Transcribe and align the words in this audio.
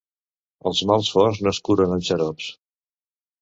Els 0.71 0.79
mals 0.91 1.11
forts 1.17 1.41
no 1.43 1.51
es 1.51 1.59
curen 1.69 1.95
amb 1.99 2.09
xarops. 2.09 2.49